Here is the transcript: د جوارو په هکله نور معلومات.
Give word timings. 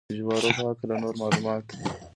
د 0.09 0.11
جوارو 0.19 0.49
په 0.57 0.63
هکله 0.69 0.95
نور 1.03 1.15
معلومات. 1.21 1.65